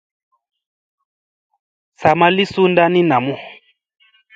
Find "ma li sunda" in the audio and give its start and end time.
2.19-2.83